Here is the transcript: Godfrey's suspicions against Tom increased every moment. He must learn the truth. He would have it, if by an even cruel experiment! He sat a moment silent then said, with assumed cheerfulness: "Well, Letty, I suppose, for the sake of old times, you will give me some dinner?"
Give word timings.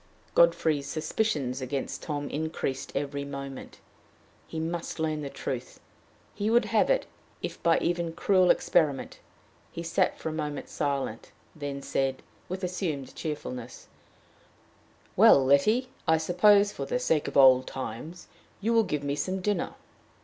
Godfrey's 0.33 0.87
suspicions 0.87 1.61
against 1.61 2.01
Tom 2.01 2.27
increased 2.31 2.91
every 2.95 3.23
moment. 3.23 3.77
He 4.47 4.59
must 4.59 4.97
learn 4.99 5.21
the 5.21 5.29
truth. 5.29 5.79
He 6.33 6.49
would 6.49 6.65
have 6.65 6.89
it, 6.89 7.05
if 7.43 7.61
by 7.61 7.77
an 7.77 7.83
even 7.83 8.13
cruel 8.13 8.49
experiment! 8.49 9.19
He 9.71 9.83
sat 9.83 10.25
a 10.25 10.31
moment 10.31 10.69
silent 10.69 11.31
then 11.55 11.83
said, 11.83 12.23
with 12.49 12.63
assumed 12.63 13.13
cheerfulness: 13.13 13.89
"Well, 15.15 15.45
Letty, 15.45 15.89
I 16.07 16.17
suppose, 16.17 16.71
for 16.71 16.85
the 16.87 16.97
sake 16.97 17.27
of 17.27 17.37
old 17.37 17.67
times, 17.67 18.25
you 18.59 18.73
will 18.73 18.81
give 18.83 19.03
me 19.03 19.13
some 19.15 19.39
dinner?" 19.39 19.75